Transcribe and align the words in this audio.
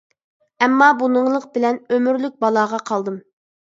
ئەمما، 0.67 0.87
بۇنىڭلىق 1.03 1.47
بىلەن 1.59 1.79
ئۆمۈرلۈك 1.95 2.43
بالاغا 2.45 2.85
قالدىم. 2.93 3.27